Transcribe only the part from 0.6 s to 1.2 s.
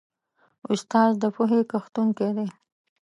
استاد